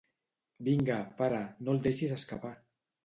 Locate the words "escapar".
2.17-2.55